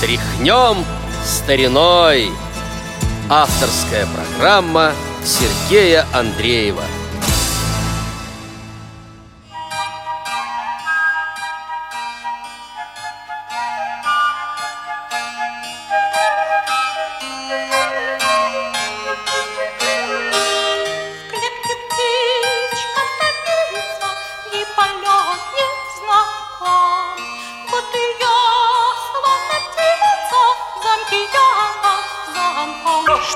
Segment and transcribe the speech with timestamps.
[0.00, 0.84] Тряхнем
[1.24, 2.30] стариной.
[3.28, 4.92] Авторская программа
[5.24, 6.84] Сергея Андреева–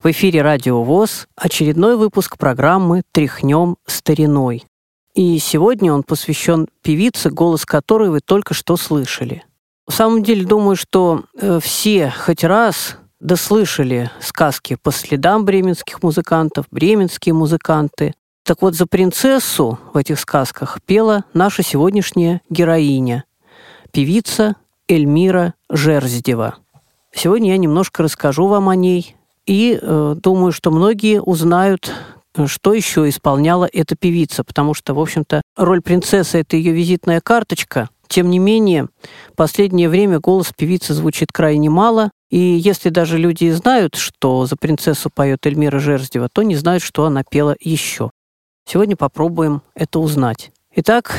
[0.00, 4.64] В эфире Радио ВОЗ очередной выпуск программы «Тряхнем стариной».
[5.14, 9.44] И сегодня он посвящен певице, голос которой вы только что слышали.
[9.88, 16.66] В самом деле, думаю, что э, все хоть раз дослышали сказки по следам бременских музыкантов,
[16.70, 18.14] бременские музыканты.
[18.44, 23.24] Так вот, за принцессу в этих сказках пела наша сегодняшняя героиня,
[23.90, 24.54] певица
[24.86, 26.54] Эльмира Жерздева.
[27.12, 29.16] Сегодня я немножко расскажу вам о ней,
[29.48, 31.90] и э, думаю, что многие узнают,
[32.46, 37.88] что еще исполняла эта певица, потому что, в общем-то, роль принцессы– это ее визитная карточка.
[38.06, 38.88] Тем не менее,
[39.32, 44.56] в последнее время голос певицы звучит крайне мало, и если даже люди знают, что за
[44.56, 48.10] принцессу поет Эльмира Жерздева, то не знают, что она пела еще.
[48.66, 50.52] Сегодня попробуем это узнать.
[50.74, 51.14] Итак,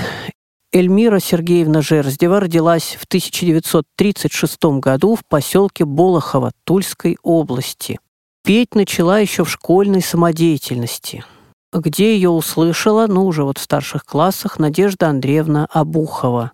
[0.71, 7.99] Эльмира Сергеевна Жерздева родилась в 1936 году в поселке Болохово Тульской области.
[8.49, 11.23] Петь начала еще в школьной самодеятельности,
[11.71, 16.53] где ее услышала, ну, уже вот в старших классах, Надежда Андреевна Абухова.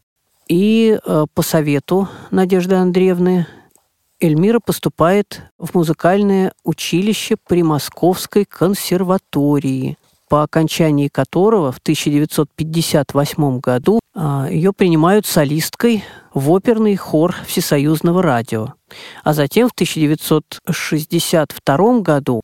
[0.50, 3.48] И э, по совету Надежды Андреевны
[4.20, 9.98] Эльмира поступает в музыкальное училище при Московской консерватории–
[10.36, 16.04] по окончании которого в 1958 году а, ее принимают солисткой
[16.34, 18.74] в оперный хор Всесоюзного радио.
[19.24, 22.42] А затем в 1962 году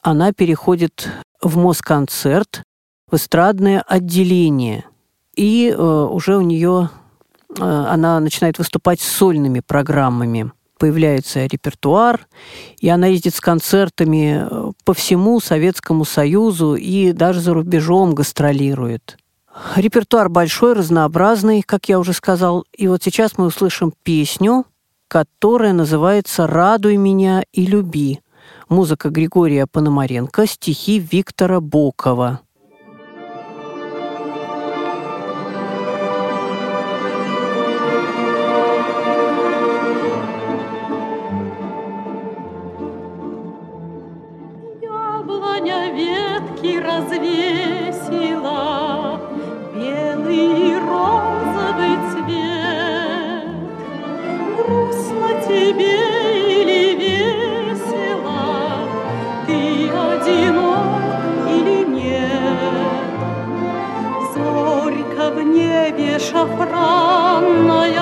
[0.00, 1.10] она переходит
[1.42, 2.62] в Москонцерт,
[3.10, 4.86] в эстрадное отделение.
[5.36, 6.88] И э, уже у нее
[7.58, 12.26] э, она начинает выступать с сольными программами появляется репертуар,
[12.80, 19.16] и она ездит с концертами э, по всему Советскому Союзу и даже за рубежом гастролирует.
[19.76, 22.64] Репертуар большой, разнообразный, как я уже сказал.
[22.76, 24.64] И вот сейчас мы услышим песню,
[25.08, 28.20] которая называется «Радуй меня и люби».
[28.68, 32.40] Музыка Григория Пономаренко, стихи Виктора Бокова.
[45.24, 48.58] Яблоня ветки развесила,
[49.74, 53.48] Белый и розовый цвет.
[54.54, 56.00] Грустно тебе
[56.60, 58.42] или весело,
[59.46, 59.58] Ты
[59.88, 61.00] одинок
[61.48, 63.14] или нет?
[64.34, 67.98] Зорька в небе шафранная,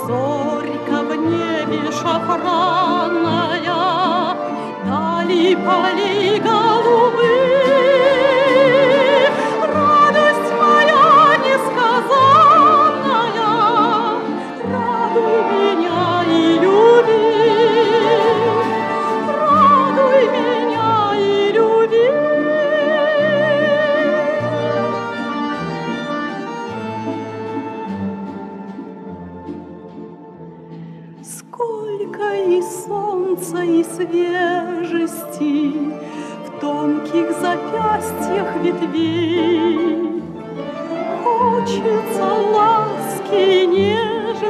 [0.07, 3.63] Зорька в небе шафранная,
[4.87, 7.69] дали поли голубые,
[14.71, 16.68] Радуй меня и.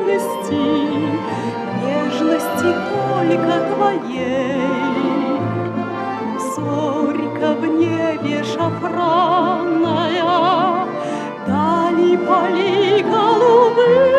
[0.08, 0.54] Нежности,
[1.84, 4.62] Нежности только твоей.
[6.54, 10.24] Зорька в небе шафранная,
[11.46, 14.17] Дали поли голубые,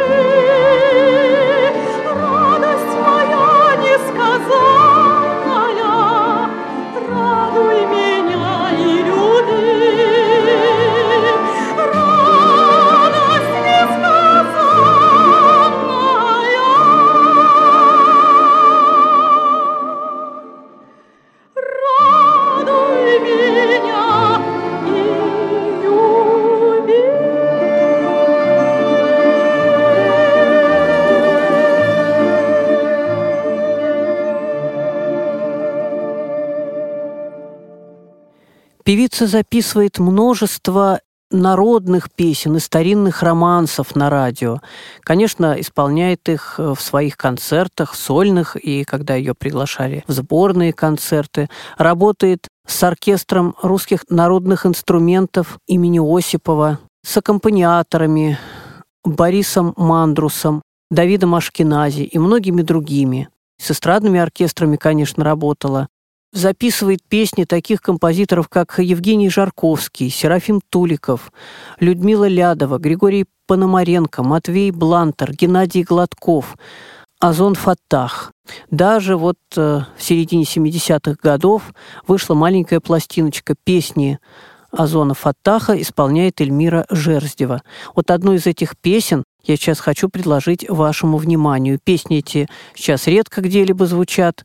[38.90, 44.62] Певица записывает множество народных песен и старинных романсов на радио.
[45.02, 51.50] Конечно, исполняет их э, в своих концертах, сольных, и когда ее приглашали в сборные концерты.
[51.78, 58.40] Работает с оркестром русских народных инструментов имени Осипова, с аккомпаниаторами
[59.04, 63.30] Борисом Мандрусом, Давидом Ашкенази и многими другими.
[63.62, 65.90] С эстрадными оркестрами, конечно, работала
[66.32, 71.32] записывает песни таких композиторов, как Евгений Жарковский, Серафим Туликов,
[71.80, 76.56] Людмила Лядова, Григорий Пономаренко, Матвей Блантер, Геннадий Гладков,
[77.20, 78.32] Озон Фаттах.
[78.72, 81.74] Даже вот э, в середине 70-х годов
[82.08, 84.20] вышла маленькая пластиночка песни
[84.72, 87.64] Озона Фаттаха исполняет Эльмира Жерздева.
[87.96, 91.80] Вот одну из этих песен я сейчас хочу предложить вашему вниманию.
[91.84, 94.44] Песни эти сейчас редко где-либо звучат.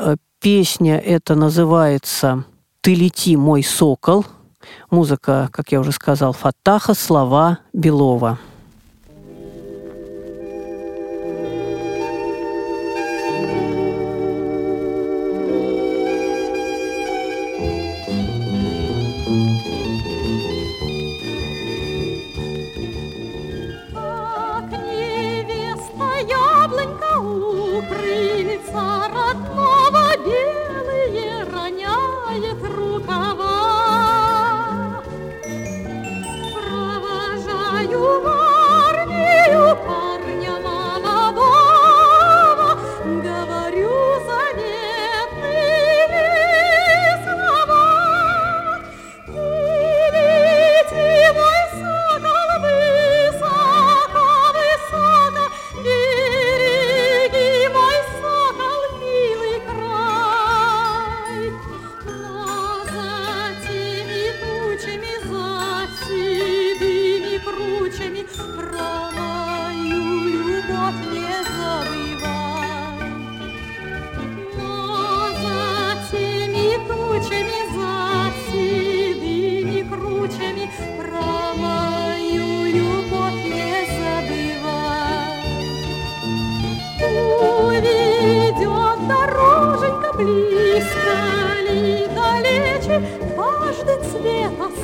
[0.00, 2.44] Э, Песня эта называется
[2.80, 4.24] «Ты лети, мой сокол».
[4.90, 8.38] Музыка, как я уже сказал, Фаттаха, слова Белова.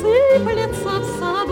[0.07, 1.46] сыплется в сад.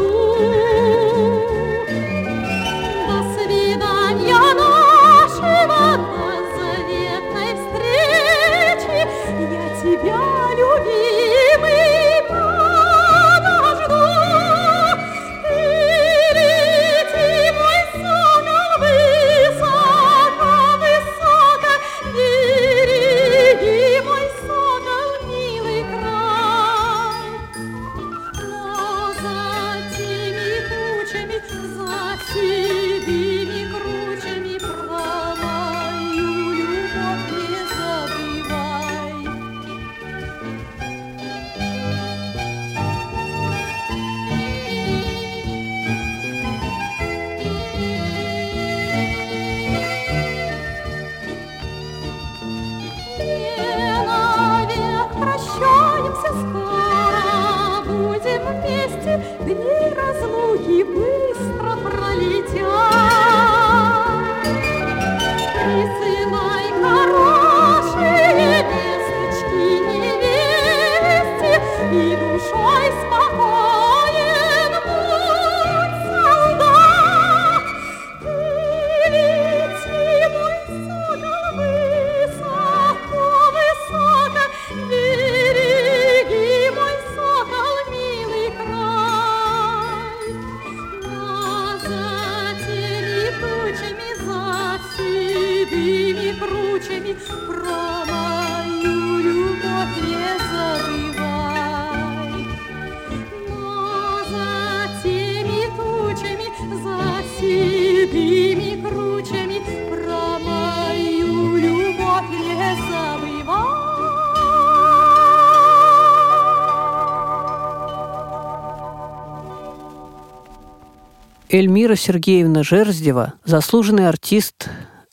[121.54, 124.68] Эльмира Сергеевна Жерздева– заслуженный артист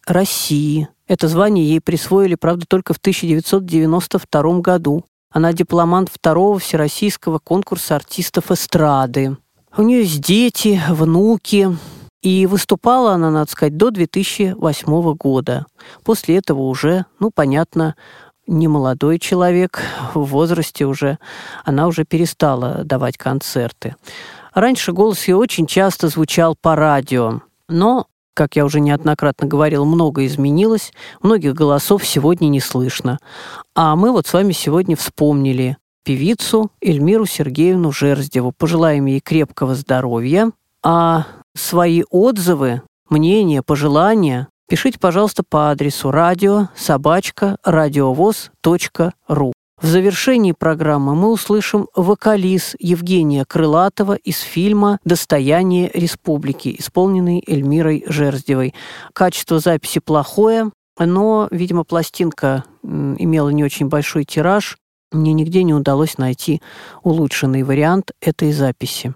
[0.07, 0.87] России.
[1.07, 5.05] Это звание ей присвоили, правда, только в 1992 году.
[5.29, 9.37] Она дипломант второго всероссийского конкурса артистов эстрады.
[9.77, 11.77] У нее есть дети, внуки.
[12.23, 15.67] И выступала она, надо сказать, до 2008 года.
[16.03, 17.95] После этого уже, ну, понятно,
[18.47, 19.83] не молодой человек,
[20.15, 21.19] в возрасте уже,
[21.65, 23.95] она уже перестала давать концерты.
[24.53, 30.25] Раньше голос ее очень часто звучал по радио, но, как я уже неоднократно говорил, много
[30.25, 30.91] изменилось,
[31.21, 33.19] многих голосов сегодня не слышно.
[33.75, 38.51] А мы вот с вами сегодня вспомнили певицу Эльмиру Сергеевну Жерздеву.
[38.51, 40.51] Пожелаем ей крепкого здоровья.
[40.83, 49.53] А свои отзывы, мнения, пожелания пишите, пожалуйста, по адресу радио собачка радиовоз.ру.
[49.81, 58.75] В завершении программы мы услышим вокализ Евгения Крылатова из фильма «Достояние республики», исполненный Эльмирой Жерздевой.
[59.13, 60.69] Качество записи плохое,
[60.99, 64.77] но, видимо, пластинка имела не очень большой тираж,
[65.11, 66.61] мне нигде не удалось найти
[67.01, 69.15] улучшенный вариант этой записи.